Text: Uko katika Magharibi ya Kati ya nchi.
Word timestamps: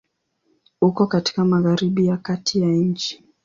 Uko 0.81 1.07
katika 1.07 1.45
Magharibi 1.45 2.05
ya 2.05 2.17
Kati 2.17 2.61
ya 2.61 2.67
nchi. 2.67 3.23